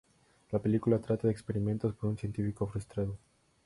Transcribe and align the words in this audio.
La 0.49 0.57
película 0.57 0.97
trata 0.97 1.27
de 1.27 1.31
experimentos 1.33 1.93
por 1.93 2.09
un 2.09 2.17
científico 2.17 2.65
frustrado. 2.65 3.19